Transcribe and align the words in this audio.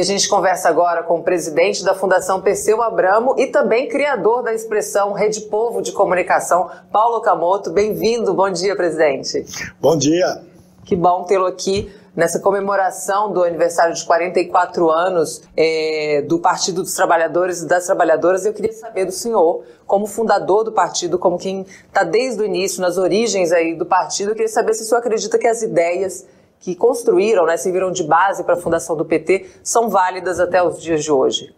E 0.00 0.02
a 0.02 0.06
gente 0.06 0.30
conversa 0.30 0.66
agora 0.66 1.02
com 1.02 1.18
o 1.18 1.22
presidente 1.22 1.84
da 1.84 1.94
Fundação 1.94 2.40
Perseu 2.40 2.80
Abramo 2.80 3.34
e 3.36 3.48
também 3.48 3.86
criador 3.86 4.42
da 4.42 4.54
expressão 4.54 5.12
Rede 5.12 5.42
Povo 5.42 5.82
de 5.82 5.92
Comunicação, 5.92 6.70
Paulo 6.90 7.20
Camoto. 7.20 7.70
Bem-vindo, 7.70 8.32
bom 8.32 8.48
dia, 8.48 8.74
presidente. 8.74 9.44
Bom 9.78 9.98
dia. 9.98 10.40
Que 10.86 10.96
bom 10.96 11.24
tê-lo 11.24 11.44
aqui 11.44 11.92
nessa 12.16 12.40
comemoração 12.40 13.30
do 13.30 13.44
aniversário 13.44 13.94
de 13.94 14.02
44 14.06 14.90
anos 14.90 15.42
é, 15.54 16.24
do 16.26 16.38
Partido 16.38 16.80
dos 16.82 16.94
Trabalhadores 16.94 17.60
e 17.60 17.68
das 17.68 17.84
Trabalhadoras. 17.84 18.46
Eu 18.46 18.54
queria 18.54 18.72
saber 18.72 19.04
do 19.04 19.12
senhor, 19.12 19.64
como 19.86 20.06
fundador 20.06 20.64
do 20.64 20.72
partido, 20.72 21.18
como 21.18 21.36
quem 21.36 21.66
está 21.86 22.04
desde 22.04 22.40
o 22.40 22.44
início, 22.46 22.80
nas 22.80 22.96
origens 22.96 23.52
aí 23.52 23.74
do 23.74 23.84
partido, 23.84 24.30
eu 24.30 24.34
queria 24.34 24.48
saber 24.48 24.72
se 24.72 24.82
o 24.82 24.86
senhor 24.86 25.00
acredita 25.00 25.38
que 25.38 25.46
as 25.46 25.60
ideias 25.60 26.24
que 26.60 26.74
construíram, 26.74 27.46
né, 27.46 27.56
serviram 27.56 27.90
de 27.90 28.04
base 28.04 28.44
para 28.44 28.54
a 28.54 28.58
fundação 28.58 28.94
do 28.94 29.04
PT, 29.04 29.46
são 29.64 29.88
válidas 29.88 30.38
até 30.38 30.62
os 30.62 30.80
dias 30.80 31.02
de 31.02 31.10
hoje? 31.10 31.54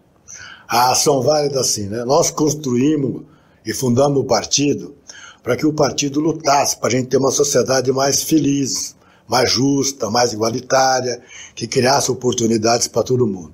Ah, 0.69 0.95
são 0.95 1.21
válidas 1.21 1.67
sim. 1.67 1.89
Né? 1.89 2.05
Nós 2.05 2.31
construímos 2.31 3.23
e 3.67 3.75
fundamos 3.75 4.23
o 4.23 4.25
partido 4.25 4.95
para 5.43 5.57
que 5.57 5.67
o 5.67 5.73
partido 5.73 6.21
lutasse 6.21 6.77
para 6.77 6.89
a 6.89 6.91
gente 6.93 7.09
ter 7.09 7.17
uma 7.17 7.33
sociedade 7.33 7.91
mais 7.93 8.23
feliz, 8.23 8.95
mais 9.27 9.51
justa, 9.51 10.09
mais 10.09 10.33
igualitária, 10.33 11.21
que 11.55 11.67
criasse 11.67 12.11
oportunidades 12.11 12.87
para 12.87 13.03
todo 13.03 13.27
mundo. 13.27 13.53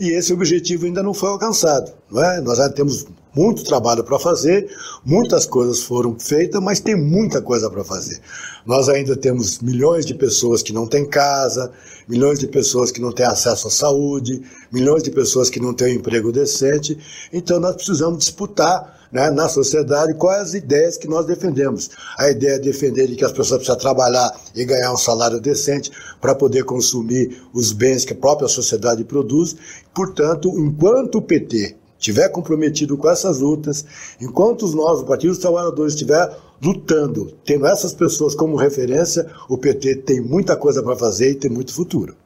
E 0.00 0.10
esse 0.10 0.32
objetivo 0.32 0.86
ainda 0.86 1.02
não 1.02 1.14
foi 1.14 1.28
alcançado. 1.28 1.92
Não 2.10 2.22
é? 2.22 2.40
Nós 2.40 2.58
ainda 2.58 2.74
temos 2.74 3.06
muito 3.38 3.62
trabalho 3.62 4.02
para 4.02 4.18
fazer, 4.18 4.68
muitas 5.04 5.46
coisas 5.46 5.80
foram 5.84 6.18
feitas, 6.18 6.60
mas 6.60 6.80
tem 6.80 6.96
muita 6.96 7.40
coisa 7.40 7.70
para 7.70 7.84
fazer. 7.84 8.20
Nós 8.66 8.88
ainda 8.88 9.16
temos 9.16 9.60
milhões 9.60 10.04
de 10.04 10.12
pessoas 10.12 10.60
que 10.60 10.72
não 10.72 10.88
têm 10.88 11.06
casa, 11.06 11.70
milhões 12.08 12.40
de 12.40 12.48
pessoas 12.48 12.90
que 12.90 13.00
não 13.00 13.12
têm 13.12 13.26
acesso 13.26 13.68
à 13.68 13.70
saúde, 13.70 14.42
milhões 14.72 15.04
de 15.04 15.12
pessoas 15.12 15.48
que 15.48 15.60
não 15.60 15.72
têm 15.72 15.94
um 15.94 16.00
emprego 16.00 16.32
decente. 16.32 16.98
Então 17.32 17.60
nós 17.60 17.76
precisamos 17.76 18.18
disputar 18.18 19.06
né, 19.12 19.30
na 19.30 19.48
sociedade 19.48 20.14
quais 20.14 20.48
as 20.48 20.54
ideias 20.54 20.96
que 20.96 21.06
nós 21.06 21.24
defendemos. 21.24 21.90
A 22.18 22.28
ideia 22.28 22.56
é 22.56 22.58
defender 22.58 23.06
de 23.06 23.14
que 23.14 23.24
as 23.24 23.30
pessoas 23.30 23.58
precisam 23.58 23.78
trabalhar 23.78 24.36
e 24.52 24.64
ganhar 24.64 24.92
um 24.92 24.98
salário 24.98 25.40
decente 25.40 25.92
para 26.20 26.34
poder 26.34 26.64
consumir 26.64 27.40
os 27.54 27.72
bens 27.72 28.04
que 28.04 28.14
a 28.14 28.16
própria 28.16 28.48
sociedade 28.48 29.04
produz. 29.04 29.54
Portanto, 29.94 30.52
enquanto 30.58 31.18
o 31.18 31.22
PT 31.22 31.76
estiver 31.98 32.28
comprometido 32.28 32.96
com 32.96 33.10
essas 33.10 33.40
lutas, 33.40 33.84
enquanto 34.20 34.66
nós, 34.68 35.00
o 35.00 35.04
Partido 35.04 35.30
dos 35.30 35.38
Trabalhadores, 35.38 35.94
estiver 35.94 36.34
lutando, 36.62 37.32
tendo 37.44 37.66
essas 37.66 37.92
pessoas 37.92 38.34
como 38.34 38.56
referência, 38.56 39.26
o 39.48 39.58
PT 39.58 39.96
tem 39.96 40.20
muita 40.20 40.56
coisa 40.56 40.82
para 40.82 40.96
fazer 40.96 41.30
e 41.30 41.34
tem 41.34 41.50
muito 41.50 41.74
futuro. 41.74 42.16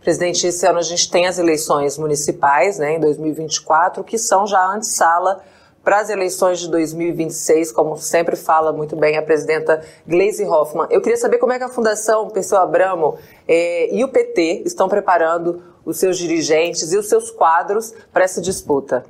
Presidente, 0.00 0.46
esse 0.46 0.66
ano 0.66 0.78
a 0.78 0.82
gente 0.82 1.10
tem 1.10 1.26
as 1.26 1.38
eleições 1.38 1.98
municipais, 1.98 2.78
né, 2.78 2.96
em 2.96 3.00
2024, 3.00 4.02
que 4.02 4.16
são 4.16 4.46
já 4.46 4.64
antessala 4.72 5.42
para 5.84 6.00
as 6.00 6.10
eleições 6.10 6.58
de 6.58 6.68
2026, 6.68 7.70
como 7.70 7.96
sempre 7.96 8.34
fala 8.34 8.72
muito 8.72 8.96
bem 8.96 9.16
a 9.16 9.22
presidenta 9.22 9.84
Gleisi 10.04 10.44
Hoffmann. 10.44 10.88
Eu 10.90 11.00
queria 11.00 11.16
saber 11.16 11.38
como 11.38 11.52
é 11.52 11.58
que 11.58 11.64
a 11.64 11.68
Fundação 11.68 12.28
Pessoa 12.30 12.62
Abramo 12.62 13.16
eh, 13.46 13.94
e 13.94 14.02
o 14.02 14.08
PT 14.08 14.62
estão 14.66 14.88
preparando 14.88 15.62
os 15.84 15.98
seus 15.98 16.18
dirigentes 16.18 16.92
e 16.92 16.98
os 16.98 17.08
seus 17.08 17.30
quadros 17.30 17.94
para 18.12 18.24
essa 18.24 18.40
disputa. 18.40 19.04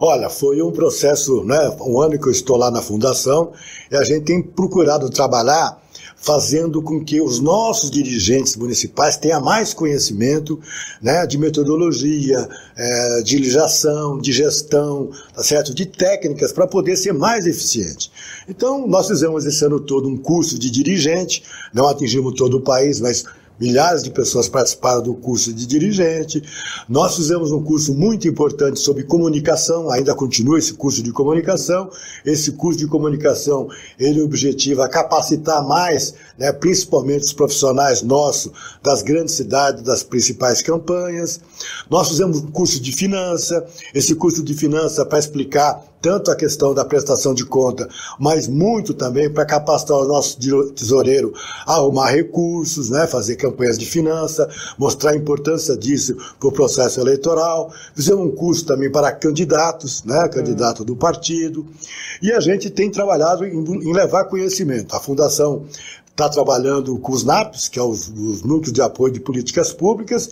Olha, 0.00 0.28
foi 0.28 0.60
um 0.60 0.70
processo, 0.70 1.42
né? 1.44 1.76
Um 1.80 2.00
ano 2.00 2.18
que 2.18 2.28
eu 2.28 2.32
estou 2.32 2.56
lá 2.56 2.70
na 2.70 2.82
fundação 2.82 3.52
e 3.90 3.96
a 3.96 4.04
gente 4.04 4.24
tem 4.24 4.42
procurado 4.42 5.08
trabalhar 5.08 5.80
fazendo 6.16 6.82
com 6.82 7.04
que 7.04 7.20
os 7.20 7.40
nossos 7.40 7.90
dirigentes 7.90 8.56
municipais 8.56 9.16
tenham 9.16 9.40
mais 9.40 9.72
conhecimento 9.72 10.58
né, 11.00 11.26
de 11.26 11.38
metodologia, 11.38 12.48
é, 12.76 13.22
de 13.22 13.36
legislação, 13.36 14.18
de 14.18 14.32
gestão, 14.32 15.10
tá 15.34 15.42
certo? 15.42 15.74
de 15.74 15.86
técnicas 15.86 16.52
para 16.52 16.66
poder 16.66 16.96
ser 16.96 17.12
mais 17.12 17.46
eficiente. 17.46 18.10
Então, 18.48 18.86
nós 18.88 19.06
fizemos 19.06 19.44
esse 19.44 19.64
ano 19.64 19.78
todo 19.78 20.08
um 20.08 20.16
curso 20.16 20.58
de 20.58 20.70
dirigente, 20.70 21.44
não 21.72 21.86
atingimos 21.86 22.34
todo 22.34 22.56
o 22.56 22.62
país, 22.62 22.98
mas 22.98 23.24
Milhares 23.58 24.02
de 24.02 24.10
pessoas 24.10 24.48
participaram 24.48 25.02
do 25.02 25.14
curso 25.14 25.52
de 25.52 25.66
dirigente. 25.66 26.42
Nós 26.88 27.16
fizemos 27.16 27.50
um 27.52 27.62
curso 27.62 27.94
muito 27.94 28.28
importante 28.28 28.78
sobre 28.78 29.04
comunicação, 29.04 29.90
ainda 29.90 30.14
continua 30.14 30.58
esse 30.58 30.74
curso 30.74 31.02
de 31.02 31.10
comunicação. 31.10 31.90
Esse 32.24 32.52
curso 32.52 32.78
de 32.78 32.86
comunicação, 32.86 33.68
ele 33.98 34.20
objetiva 34.20 34.88
capacitar 34.88 35.66
mais, 35.66 36.14
né, 36.38 36.52
principalmente 36.52 37.22
os 37.22 37.32
profissionais 37.32 38.02
nossos 38.02 38.52
das 38.82 39.02
grandes 39.02 39.34
cidades, 39.34 39.82
das 39.82 40.02
principais 40.02 40.60
campanhas. 40.60 41.40
Nós 41.90 42.08
fizemos 42.08 42.38
um 42.38 42.50
curso 42.50 42.80
de 42.80 42.92
finança. 42.92 43.66
Esse 43.94 44.14
curso 44.14 44.42
de 44.42 44.54
finança 44.54 45.04
para 45.06 45.18
explicar 45.18 45.82
tanto 46.00 46.30
a 46.30 46.36
questão 46.36 46.74
da 46.74 46.84
prestação 46.84 47.34
de 47.34 47.44
conta, 47.44 47.88
mas 48.18 48.46
muito 48.46 48.94
também 48.94 49.30
para 49.30 49.44
capacitar 49.44 49.96
o 49.96 50.06
nosso 50.06 50.38
tesoureiro 50.74 51.32
a 51.66 51.74
arrumar 51.74 52.10
recursos, 52.10 52.90
né, 52.90 53.06
fazer 53.06 53.36
campanhas 53.36 53.78
de 53.78 53.86
finança, 53.86 54.48
mostrar 54.78 55.12
a 55.12 55.16
importância 55.16 55.76
disso 55.76 56.16
para 56.38 56.48
o 56.48 56.52
processo 56.52 57.00
eleitoral. 57.00 57.72
Fizemos 57.94 58.26
um 58.26 58.30
curso 58.30 58.64
também 58.64 58.90
para 58.90 59.12
candidatos, 59.12 60.04
né, 60.04 60.28
candidato 60.28 60.84
do 60.84 60.96
partido. 60.96 61.66
E 62.22 62.32
a 62.32 62.40
gente 62.40 62.70
tem 62.70 62.90
trabalhado 62.90 63.44
em, 63.44 63.56
em 63.56 63.92
levar 63.92 64.24
conhecimento. 64.24 64.94
A 64.94 65.00
Fundação 65.00 65.64
está 66.16 66.30
trabalhando 66.30 66.98
com 66.98 67.12
os 67.12 67.24
NAPs, 67.24 67.68
que 67.68 67.78
é 67.78 67.82
os, 67.82 68.08
os, 68.08 68.42
Núcleos 68.42 68.72
de 68.72 68.80
Apoio 68.80 69.12
de 69.12 69.20
Políticas 69.20 69.70
Públicas. 69.70 70.30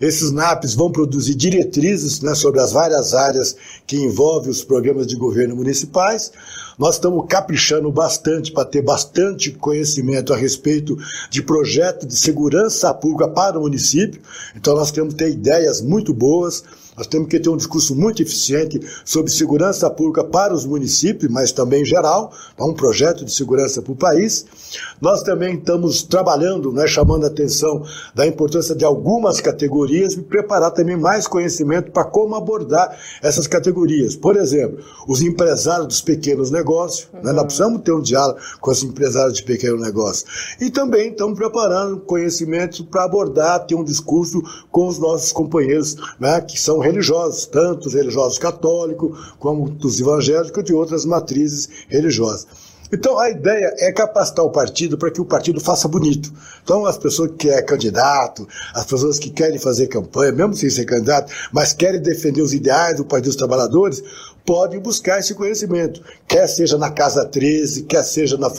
Esses 0.00 0.32
NAPs 0.32 0.74
vão 0.74 0.90
produzir 0.90 1.36
diretrizes 1.36 2.20
né, 2.20 2.34
sobre 2.34 2.60
as 2.60 2.72
várias 2.72 3.14
áreas 3.14 3.54
que 3.86 3.96
envolvem 3.96 4.50
os 4.50 4.64
programas 4.64 5.06
de 5.06 5.14
governo 5.14 5.54
municipais. 5.54 6.32
Nós 6.76 6.96
estamos 6.96 7.26
caprichando 7.28 7.92
bastante 7.92 8.50
para 8.50 8.64
ter 8.64 8.82
bastante 8.82 9.52
conhecimento 9.52 10.34
a 10.34 10.36
respeito 10.36 10.98
de 11.30 11.42
projeto 11.42 12.06
de 12.06 12.16
segurança 12.16 12.92
pública 12.92 13.28
para 13.28 13.56
o 13.56 13.62
município. 13.62 14.20
Então 14.56 14.74
nós 14.74 14.90
temos 14.90 15.14
que 15.14 15.18
ter 15.18 15.30
ideias 15.30 15.80
muito 15.80 16.12
boas 16.12 16.64
nós 17.00 17.06
temos 17.06 17.28
que 17.28 17.40
ter 17.40 17.48
um 17.48 17.56
discurso 17.56 17.96
muito 17.96 18.20
eficiente 18.20 18.78
sobre 19.06 19.32
segurança 19.32 19.88
pública 19.88 20.22
para 20.22 20.52
os 20.52 20.66
municípios, 20.66 21.32
mas 21.32 21.50
também 21.50 21.82
geral, 21.82 22.30
um 22.60 22.74
projeto 22.74 23.24
de 23.24 23.32
segurança 23.32 23.80
para 23.80 23.92
o 23.92 23.96
país. 23.96 24.44
Nós 25.00 25.22
também 25.22 25.54
estamos 25.54 26.02
trabalhando, 26.02 26.70
né, 26.70 26.86
chamando 26.86 27.24
a 27.24 27.28
atenção 27.28 27.82
da 28.14 28.26
importância 28.26 28.74
de 28.74 28.84
algumas 28.84 29.40
categorias 29.40 30.12
e 30.12 30.20
preparar 30.20 30.72
também 30.72 30.94
mais 30.94 31.26
conhecimento 31.26 31.90
para 31.90 32.04
como 32.04 32.34
abordar 32.34 32.94
essas 33.22 33.46
categorias. 33.46 34.14
Por 34.14 34.36
exemplo, 34.36 34.84
os 35.08 35.22
empresários 35.22 35.86
dos 35.86 36.00
pequenos 36.02 36.50
negócios, 36.50 37.08
uhum. 37.14 37.22
né, 37.22 37.32
nós 37.32 37.44
precisamos 37.44 37.80
ter 37.80 37.92
um 37.92 38.02
diálogo 38.02 38.38
com 38.60 38.70
os 38.70 38.82
empresários 38.82 39.38
de 39.38 39.42
pequeno 39.42 39.78
negócio. 39.78 40.26
E 40.60 40.70
também 40.70 41.12
estamos 41.12 41.38
preparando 41.38 42.00
conhecimento 42.00 42.84
para 42.84 43.04
abordar, 43.04 43.64
ter 43.64 43.74
um 43.74 43.84
discurso 43.84 44.42
com 44.70 44.86
os 44.86 44.98
nossos 44.98 45.32
companheiros 45.32 45.96
né, 46.20 46.42
que 46.42 46.60
são 46.60 46.78
religiosos, 46.90 47.46
tanto 47.46 47.88
os 47.88 47.94
religiosos 47.94 48.38
católicos 48.38 49.34
como 49.38 49.68
dos 49.68 50.00
evangélicos 50.00 50.64
de 50.64 50.74
outras 50.74 51.04
matrizes 51.04 51.68
religiosas. 51.88 52.46
Então 52.92 53.18
a 53.18 53.30
ideia 53.30 53.72
é 53.78 53.92
capacitar 53.92 54.44
o 54.44 54.50
partido 54.50 54.98
para 54.98 55.10
que 55.10 55.20
o 55.20 55.24
partido 55.24 55.60
faça 55.60 55.86
bonito. 55.86 56.32
Então 56.62 56.84
as 56.84 56.98
pessoas 56.98 57.30
que 57.38 57.48
é 57.48 57.62
candidato, 57.62 58.48
as 58.74 58.84
pessoas 58.84 59.18
que 59.18 59.30
querem 59.30 59.58
fazer 59.58 59.86
campanha, 59.86 60.32
mesmo 60.32 60.54
sem 60.54 60.68
ser 60.68 60.84
candidato, 60.84 61.32
mas 61.52 61.72
querem 61.72 62.00
defender 62.00 62.42
os 62.42 62.52
ideais 62.52 62.96
do 62.96 63.04
Partido 63.04 63.26
dos 63.26 63.36
Trabalhadores, 63.36 64.02
podem 64.44 64.80
buscar 64.80 65.20
esse 65.20 65.34
conhecimento, 65.34 66.02
quer 66.26 66.48
seja 66.48 66.76
na 66.76 66.90
Casa 66.90 67.24
13, 67.24 67.84
quer 67.84 68.02
seja 68.02 68.36
na, 68.36 68.50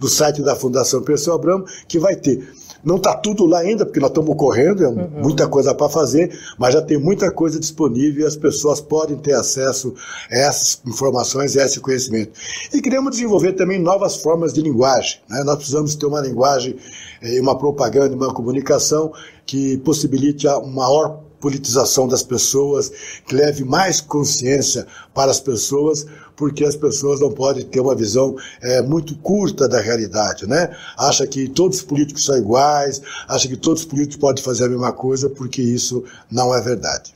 no 0.00 0.08
site 0.08 0.42
da 0.42 0.56
Fundação 0.56 1.02
Pessoa 1.02 1.36
Abramo, 1.36 1.64
que 1.86 1.98
vai 1.98 2.16
ter. 2.16 2.48
Não 2.84 2.96
está 2.96 3.14
tudo 3.14 3.46
lá 3.46 3.60
ainda, 3.60 3.84
porque 3.84 4.00
nós 4.00 4.10
estamos 4.10 4.34
correndo, 4.36 4.84
é 4.84 4.88
uhum. 4.88 5.08
muita 5.22 5.46
coisa 5.48 5.74
para 5.74 5.88
fazer, 5.88 6.36
mas 6.58 6.74
já 6.74 6.82
tem 6.82 6.98
muita 6.98 7.30
coisa 7.30 7.58
disponível 7.58 8.24
e 8.24 8.26
as 8.26 8.36
pessoas 8.36 8.80
podem 8.80 9.16
ter 9.16 9.34
acesso 9.34 9.94
a 10.30 10.36
essas 10.36 10.80
informações, 10.86 11.56
a 11.56 11.64
esse 11.64 11.80
conhecimento. 11.80 12.32
E 12.72 12.80
queremos 12.80 13.12
desenvolver 13.12 13.52
também 13.52 13.78
novas 13.78 14.16
formas 14.16 14.52
de 14.52 14.62
linguagem. 14.62 15.20
Né? 15.28 15.42
Nós 15.44 15.56
precisamos 15.56 15.94
ter 15.94 16.06
uma 16.06 16.20
linguagem, 16.20 16.76
eh, 17.22 17.40
uma 17.40 17.56
propaganda, 17.56 18.14
uma 18.14 18.32
comunicação 18.32 19.12
que 19.44 19.78
possibilite 19.78 20.46
uma 20.46 20.86
maior 20.86 21.25
politização 21.40 22.08
das 22.08 22.22
pessoas, 22.22 22.90
que 23.26 23.34
leve 23.34 23.64
mais 23.64 24.00
consciência 24.00 24.86
para 25.14 25.30
as 25.30 25.40
pessoas, 25.40 26.06
porque 26.36 26.64
as 26.64 26.76
pessoas 26.76 27.20
não 27.20 27.32
podem 27.32 27.64
ter 27.64 27.80
uma 27.80 27.94
visão 27.94 28.36
é, 28.62 28.82
muito 28.82 29.16
curta 29.18 29.68
da 29.68 29.80
realidade, 29.80 30.46
né? 30.46 30.76
Acha 30.96 31.26
que 31.26 31.48
todos 31.48 31.78
os 31.78 31.82
políticos 31.82 32.24
são 32.24 32.36
iguais, 32.36 33.00
acha 33.28 33.48
que 33.48 33.56
todos 33.56 33.80
os 33.80 33.86
políticos 33.86 34.16
podem 34.16 34.42
fazer 34.42 34.64
a 34.64 34.68
mesma 34.68 34.92
coisa, 34.92 35.30
porque 35.30 35.62
isso 35.62 36.04
não 36.30 36.54
é 36.54 36.60
verdade. 36.60 37.14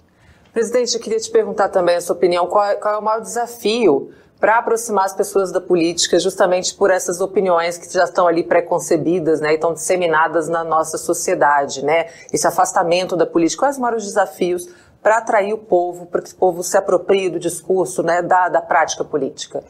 Presidente, 0.52 0.94
eu 0.94 1.00
queria 1.00 1.20
te 1.20 1.30
perguntar 1.30 1.68
também 1.68 1.96
a 1.96 2.00
sua 2.00 2.16
opinião. 2.16 2.46
Qual 2.46 2.64
é, 2.64 2.74
qual 2.74 2.94
é 2.94 2.98
o 2.98 3.02
maior 3.02 3.20
desafio 3.20 4.10
para 4.40 4.58
aproximar 4.58 5.04
as 5.04 5.12
pessoas 5.12 5.52
da 5.52 5.60
política, 5.60 6.18
justamente 6.18 6.74
por 6.74 6.90
essas 6.90 7.20
opiniões 7.20 7.76
que 7.76 7.92
já 7.92 8.04
estão 8.04 8.26
ali 8.26 8.42
preconcebidas, 8.42 9.38
né, 9.40 9.52
e 9.52 9.54
estão 9.54 9.74
disseminadas 9.74 10.48
na 10.48 10.64
nossa 10.64 10.96
sociedade, 10.96 11.84
né? 11.84 12.06
Esse 12.32 12.46
afastamento 12.46 13.14
da 13.14 13.26
política. 13.26 13.60
Quais 13.60 13.76
os 13.76 13.80
maiores 13.80 14.04
desafios 14.06 14.66
para 15.02 15.18
atrair 15.18 15.52
o 15.52 15.58
povo, 15.58 16.06
para 16.06 16.22
que 16.22 16.32
o 16.32 16.36
povo 16.36 16.62
se 16.62 16.76
aproprie 16.76 17.28
do 17.28 17.38
discurso, 17.38 18.02
né, 18.02 18.22
da, 18.22 18.48
da 18.48 18.62
prática 18.62 19.04
política? 19.04 19.62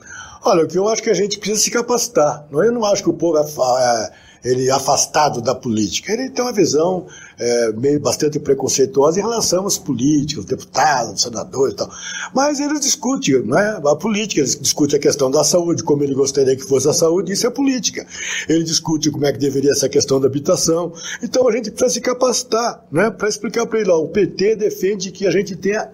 Olha, 0.44 0.64
o 0.64 0.68
que 0.68 0.78
eu 0.78 0.88
acho 0.88 1.02
que 1.02 1.10
a 1.10 1.14
gente 1.14 1.38
precisa 1.38 1.60
se 1.60 1.70
capacitar. 1.70 2.46
Eu 2.52 2.72
não 2.72 2.84
acho 2.84 3.02
que 3.02 3.10
o 3.10 3.14
povo 3.14 3.38
é, 3.38 3.42
é 3.42 4.10
ele 4.44 4.70
afastado 4.70 5.40
da 5.40 5.54
política. 5.54 6.12
Ele 6.12 6.30
tem 6.30 6.44
uma 6.44 6.52
visão 6.52 7.06
é, 7.38 7.72
meio 7.72 8.00
bastante 8.00 8.38
preconceituosa 8.38 9.18
em 9.18 9.22
relação 9.22 9.64
aos 9.64 9.78
políticos, 9.78 10.44
deputados, 10.44 11.22
senadores 11.22 11.74
e 11.74 11.76
tal. 11.76 11.90
Mas 12.34 12.60
ele 12.60 12.78
discute 12.78 13.38
né, 13.40 13.80
a 13.84 13.96
política, 13.96 14.40
ele 14.40 14.56
discute 14.56 14.96
a 14.96 14.98
questão 14.98 15.30
da 15.30 15.44
saúde, 15.44 15.82
como 15.82 16.02
ele 16.02 16.14
gostaria 16.14 16.56
que 16.56 16.62
fosse 16.62 16.88
a 16.88 16.92
saúde, 16.92 17.32
isso 17.32 17.46
é 17.46 17.50
política. 17.50 18.06
Ele 18.48 18.64
discute 18.64 19.10
como 19.10 19.26
é 19.26 19.32
que 19.32 19.38
deveria 19.38 19.74
ser 19.74 19.86
a 19.86 19.90
questão 19.90 20.20
da 20.20 20.26
habitação. 20.26 20.92
Então 21.22 21.48
a 21.48 21.52
gente 21.52 21.70
precisa 21.70 21.94
se 21.94 22.00
capacitar 22.00 22.84
né, 22.90 23.10
para 23.10 23.28
explicar 23.28 23.66
para 23.66 23.80
ele, 23.80 23.90
ó, 23.90 23.98
o 23.98 24.08
PT 24.08 24.56
defende 24.56 25.10
que 25.10 25.26
a 25.26 25.30
gente 25.30 25.56
tenha 25.56 25.90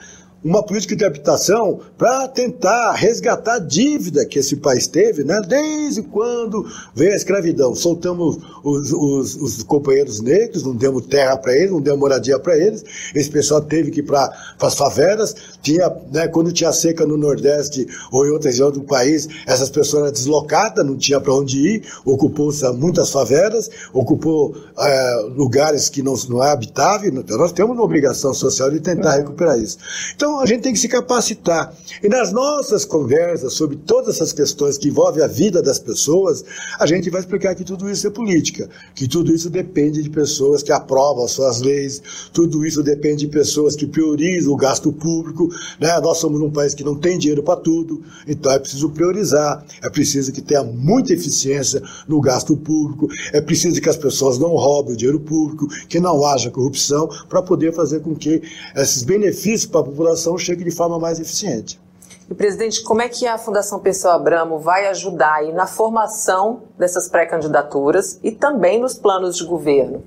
uma 0.46 0.62
política 0.62 0.94
de 0.94 1.04
habitação 1.04 1.80
para 1.98 2.28
tentar 2.28 2.92
resgatar 2.92 3.54
a 3.54 3.58
dívida 3.58 4.24
que 4.24 4.38
esse 4.38 4.56
país 4.56 4.86
teve, 4.86 5.24
né? 5.24 5.40
desde 5.46 6.02
quando 6.02 6.64
veio 6.94 7.12
a 7.12 7.16
escravidão. 7.16 7.74
Soltamos 7.74 8.38
os, 8.62 8.92
os, 8.92 9.34
os 9.34 9.62
companheiros 9.64 10.20
negros, 10.20 10.62
não 10.62 10.76
demos 10.76 11.06
terra 11.06 11.36
para 11.36 11.52
eles, 11.52 11.72
não 11.72 11.80
demos 11.80 11.98
moradia 11.98 12.38
para 12.38 12.56
eles. 12.56 12.84
Esse 13.12 13.28
pessoal 13.28 13.60
teve 13.60 13.90
que 13.90 14.00
ir 14.00 14.04
para 14.04 14.32
as 14.60 14.74
favelas. 14.74 15.34
Tinha, 15.60 15.92
né, 16.12 16.28
quando 16.28 16.52
tinha 16.52 16.72
seca 16.72 17.04
no 17.04 17.16
Nordeste 17.16 17.84
ou 18.12 18.24
em 18.24 18.30
outras 18.30 18.54
regiões 18.54 18.74
do 18.74 18.82
país, 18.82 19.28
essas 19.48 19.68
pessoas 19.68 20.04
eram 20.04 20.12
deslocadas, 20.12 20.86
não 20.86 20.96
tinha 20.96 21.20
para 21.20 21.34
onde 21.34 21.58
ir, 21.58 21.82
ocupou 22.04 22.52
muitas 22.76 23.10
favelas, 23.10 23.68
ocupou 23.92 24.54
é, 24.78 25.16
lugares 25.34 25.88
que 25.88 26.02
não, 26.02 26.14
não 26.28 26.42
é 26.42 26.52
habitável. 26.52 27.12
Então, 27.12 27.36
nós 27.36 27.50
temos 27.50 27.72
uma 27.72 27.82
obrigação 27.82 28.32
social 28.32 28.70
de 28.70 28.78
tentar 28.78 29.16
recuperar 29.16 29.58
isso. 29.58 29.78
Então, 30.14 30.35
a 30.40 30.46
gente 30.46 30.62
tem 30.62 30.72
que 30.72 30.78
se 30.78 30.88
capacitar. 30.88 31.74
E 32.02 32.08
nas 32.08 32.32
nossas 32.32 32.84
conversas 32.84 33.54
sobre 33.54 33.76
todas 33.76 34.16
essas 34.16 34.32
questões 34.32 34.78
que 34.78 34.88
envolvem 34.88 35.22
a 35.22 35.26
vida 35.26 35.62
das 35.62 35.78
pessoas, 35.78 36.44
a 36.78 36.86
gente 36.86 37.10
vai 37.10 37.20
explicar 37.20 37.54
que 37.54 37.64
tudo 37.64 37.90
isso 37.90 38.06
é 38.06 38.10
política, 38.10 38.68
que 38.94 39.08
tudo 39.08 39.34
isso 39.34 39.48
depende 39.48 40.02
de 40.02 40.10
pessoas 40.10 40.62
que 40.62 40.72
aprovam 40.72 41.24
as 41.24 41.32
suas 41.32 41.60
leis, 41.60 42.02
tudo 42.32 42.66
isso 42.66 42.82
depende 42.82 43.26
de 43.26 43.28
pessoas 43.28 43.76
que 43.76 43.86
priorizam 43.86 44.52
o 44.52 44.56
gasto 44.56 44.92
público. 44.92 45.48
Né? 45.80 45.98
Nós 46.00 46.18
somos 46.18 46.40
um 46.40 46.50
país 46.50 46.74
que 46.74 46.84
não 46.84 46.94
tem 46.94 47.18
dinheiro 47.18 47.42
para 47.42 47.60
tudo, 47.60 48.02
então 48.26 48.52
é 48.52 48.58
preciso 48.58 48.90
priorizar, 48.90 49.64
é 49.82 49.88
preciso 49.88 50.32
que 50.32 50.42
tenha 50.42 50.62
muita 50.62 51.12
eficiência 51.12 51.82
no 52.08 52.20
gasto 52.20 52.56
público, 52.56 53.08
é 53.32 53.40
preciso 53.40 53.80
que 53.80 53.88
as 53.88 53.96
pessoas 53.96 54.38
não 54.38 54.50
roubem 54.50 54.94
o 54.94 54.96
dinheiro 54.96 55.20
público, 55.20 55.66
que 55.88 56.00
não 56.00 56.24
haja 56.24 56.50
corrupção, 56.50 57.08
para 57.28 57.42
poder 57.42 57.72
fazer 57.72 58.00
com 58.00 58.14
que 58.14 58.42
esses 58.74 59.02
benefícios 59.02 59.66
para 59.66 59.80
a 59.80 59.84
população 59.84 60.25
chegue 60.38 60.64
de 60.64 60.70
forma 60.70 60.98
mais 60.98 61.20
eficiente. 61.20 61.78
E, 62.30 62.34
presidente, 62.34 62.82
como 62.82 63.02
é 63.02 63.08
que 63.08 63.26
a 63.26 63.38
Fundação 63.38 63.78
Pessoa 63.78 64.14
Abramo 64.14 64.58
vai 64.58 64.86
ajudar 64.88 65.34
aí 65.34 65.52
na 65.52 65.66
formação 65.66 66.62
dessas 66.78 67.08
pré-candidaturas 67.08 68.18
e 68.22 68.32
também 68.32 68.80
nos 68.80 68.94
planos 68.94 69.36
de 69.36 69.44
governo? 69.44 70.02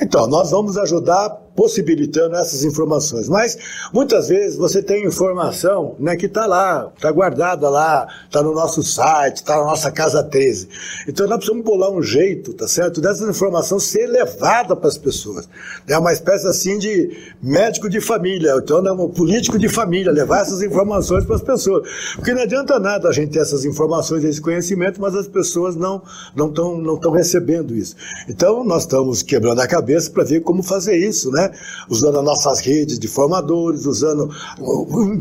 Então, 0.00 0.26
nós 0.26 0.50
vamos 0.50 0.76
ajudar 0.76 1.30
possibilitando 1.54 2.36
essas 2.36 2.64
informações. 2.64 3.28
Mas 3.28 3.58
muitas 3.92 4.28
vezes 4.28 4.56
você 4.56 4.82
tem 4.82 5.06
informação 5.06 5.96
né, 5.98 6.16
que 6.16 6.26
está 6.26 6.46
lá, 6.46 6.90
está 6.94 7.10
guardada 7.10 7.68
lá, 7.68 8.06
está 8.24 8.42
no 8.42 8.52
nosso 8.52 8.82
site, 8.82 9.36
está 9.36 9.56
na 9.56 9.64
nossa 9.64 9.90
casa 9.90 10.22
13. 10.22 10.68
Então 11.08 11.26
nós 11.26 11.36
precisamos 11.36 11.64
bolar 11.64 11.90
um 11.90 12.02
jeito, 12.02 12.52
tá 12.54 12.66
certo? 12.66 13.00
Dessa 13.00 13.28
informação 13.28 13.78
ser 13.78 14.06
levada 14.06 14.74
para 14.74 14.88
as 14.88 14.98
pessoas. 14.98 15.48
É 15.86 15.98
uma 15.98 16.12
espécie 16.12 16.46
assim 16.46 16.78
de 16.78 17.16
médico 17.42 17.88
de 17.88 18.00
família, 18.00 18.54
então 18.56 18.86
é 18.86 18.92
um 18.92 19.08
político 19.08 19.58
de 19.58 19.68
família, 19.68 20.12
levar 20.12 20.42
essas 20.42 20.62
informações 20.62 21.24
para 21.24 21.36
as 21.36 21.42
pessoas. 21.42 21.88
Porque 22.16 22.32
não 22.32 22.42
adianta 22.42 22.78
nada 22.78 23.08
a 23.08 23.12
gente 23.12 23.32
ter 23.32 23.40
essas 23.40 23.64
informações, 23.64 24.24
esse 24.24 24.40
conhecimento, 24.40 25.00
mas 25.00 25.14
as 25.14 25.26
pessoas 25.26 25.76
não 25.76 26.02
não 26.34 26.48
estão 26.48 26.78
não 26.78 26.96
tão 26.96 27.12
recebendo 27.12 27.74
isso. 27.74 27.94
Então 28.28 28.64
nós 28.64 28.82
estamos 28.82 29.22
quebrando 29.22 29.60
a 29.60 29.66
cabeça 29.66 30.10
para 30.10 30.24
ver 30.24 30.40
como 30.40 30.62
fazer 30.62 30.96
isso, 30.96 31.30
né? 31.30 31.41
Né? 31.42 31.50
Usando 31.88 32.18
as 32.18 32.24
nossas 32.24 32.60
redes 32.60 32.98
de 32.98 33.08
formadores, 33.08 33.86
usando, 33.86 34.30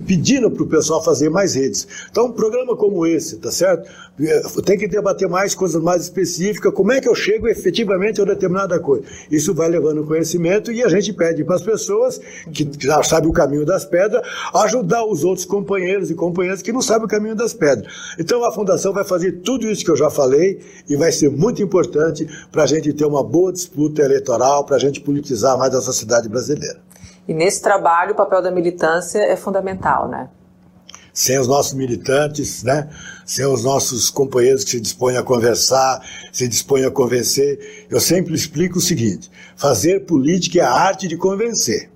pedindo 0.06 0.50
para 0.52 0.64
o 0.64 0.68
pessoal 0.68 1.04
fazer 1.04 1.30
mais 1.30 1.56
redes. 1.56 1.88
Então, 2.10 2.28
um 2.28 2.32
programa 2.32 2.76
como 2.76 3.06
esse, 3.06 3.38
tá 3.38 3.52
certo? 3.52 3.90
É, 4.20 4.42
tem 4.64 4.78
que 4.78 4.88
debater 4.88 5.28
mais 5.28 5.56
coisas 5.56 5.82
mais 5.82 6.04
específicas, 6.04 6.74
como 6.74 6.92
é 6.92 7.02
que 7.02 7.10
eu 7.10 7.16
chego 7.16 7.48
efetivamente 7.48 8.22
a 8.22 8.26
determinada 8.26 8.80
coisa. 8.80 9.04
Isso 9.32 9.54
vai 9.54 9.70
levando 9.70 10.06
conhecimento 10.06 10.72
e 10.72 10.84
a 10.84 10.90
gente 10.90 11.12
pede 11.14 11.44
para 11.44 11.56
as 11.56 11.62
pessoas 11.62 12.20
que 12.54 12.70
já 12.80 13.02
sabem 13.02 13.30
o 13.30 13.34
caminho 13.34 13.66
das 13.66 13.86
pedras, 13.86 14.22
ajudar 14.54 15.06
os 15.06 15.24
outros 15.24 15.46
companheiros 15.46 16.12
e 16.12 16.16
companheiras 16.16 16.62
que 16.62 16.72
não 16.72 16.82
sabem 16.82 17.06
o 17.06 17.08
caminho 17.08 17.36
das 17.36 17.54
pedras. 17.54 17.92
Então 18.20 18.44
a 18.46 18.52
Fundação 18.52 18.94
vai 18.94 19.04
fazer 19.04 19.32
tudo 19.44 19.68
isso 19.68 19.84
que 19.84 19.90
eu 19.90 19.98
já 19.98 20.10
falei 20.10 20.60
e 20.88 20.96
vai 20.96 21.12
ser 21.12 21.32
muito 21.32 21.62
importante 21.64 22.28
para 22.52 22.64
a 22.64 22.68
gente 22.68 22.94
ter 22.94 23.06
uma 23.06 23.24
boa 23.24 23.52
disputa 23.52 24.02
eleitoral, 24.02 24.66
para 24.66 24.76
a 24.76 24.80
gente 24.80 25.02
politizar 25.02 25.58
mais 25.58 25.74
a 25.74 25.82
sociedade 25.82 26.11
brasileira. 26.30 26.80
E 27.28 27.34
nesse 27.34 27.62
trabalho 27.62 28.14
o 28.14 28.16
papel 28.16 28.42
da 28.42 28.52
militância 28.52 29.20
é 29.20 29.36
fundamental, 29.36 30.08
né? 30.08 30.30
sem 31.14 31.38
os 31.38 31.48
nossos 31.48 31.74
militantes, 31.74 32.64
né? 32.64 32.90
sem 33.26 33.46
os 33.46 33.64
nossos 33.64 34.10
companheiros 34.10 34.64
que 34.64 34.72
se 34.72 34.80
dispõem 34.80 35.18
a 35.18 35.24
conversar, 35.24 36.02
se 36.32 36.48
dispõem 36.48 36.86
a 36.86 36.92
convencer. 36.92 37.86
Eu 37.90 38.00
sempre 38.00 38.34
explico 38.34 38.78
o 38.78 38.82
seguinte: 38.82 39.30
fazer 39.56 40.02
política 40.06 40.60
é 40.60 40.64
a 40.64 40.72
arte 40.72 41.08
de 41.08 41.18
convencer. 41.18 41.90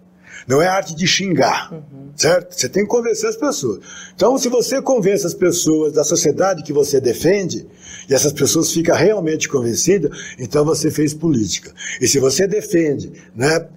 Não 0.48 0.62
é 0.62 0.68
a 0.68 0.76
arte 0.76 0.94
de 0.94 1.08
xingar, 1.08 1.74
uhum. 1.74 2.12
certo? 2.16 2.54
Você 2.54 2.70
tem 2.70 2.84
que 2.84 2.90
convencer 2.90 3.28
as 3.28 3.36
pessoas. 3.36 3.80
Então, 4.14 4.38
se 4.38 4.48
você 4.48 4.80
convence 4.80 5.26
as 5.26 5.34
pessoas 5.34 5.94
da 5.94 6.04
sociedade 6.04 6.62
que 6.62 6.72
você 6.72 7.02
defende, 7.02 7.66
e 8.08 8.14
essas 8.14 8.32
pessoas 8.32 8.72
ficam 8.72 8.96
realmente 8.96 9.50
convencidas, 9.50 10.16
então 10.38 10.64
você 10.64 10.92
fez 10.92 11.16
política. 11.16 11.74
E 12.00 12.08
se 12.08 12.20
você 12.20 12.46
defende, 12.46 13.12
né, 13.36 13.68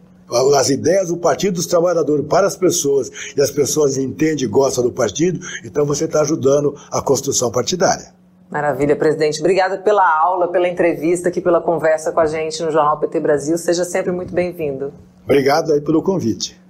as 0.56 0.70
ideias 0.70 1.08
do 1.08 1.16
Partido 1.16 1.54
dos 1.54 1.66
Trabalhadores 1.66 2.26
para 2.26 2.46
as 2.46 2.56
pessoas 2.56 3.10
e 3.36 3.40
as 3.40 3.50
pessoas 3.50 3.96
entendem 3.96 4.44
e 4.44 4.46
gostam 4.46 4.84
do 4.84 4.92
partido, 4.92 5.40
então 5.64 5.84
você 5.84 6.04
está 6.04 6.20
ajudando 6.20 6.74
a 6.90 7.00
construção 7.00 7.50
partidária. 7.50 8.12
Maravilha, 8.50 8.96
presidente. 8.96 9.40
Obrigada 9.40 9.78
pela 9.78 10.08
aula, 10.20 10.48
pela 10.48 10.68
entrevista 10.68 11.28
aqui, 11.28 11.40
pela 11.40 11.60
conversa 11.60 12.10
com 12.12 12.20
a 12.20 12.26
gente 12.26 12.62
no 12.62 12.70
Jornal 12.70 12.98
PT 12.98 13.20
Brasil. 13.20 13.58
Seja 13.58 13.84
sempre 13.84 14.10
muito 14.10 14.32
bem-vindo. 14.32 14.92
Obrigado 15.24 15.72
aí 15.72 15.80
pelo 15.80 16.02
convite. 16.02 16.58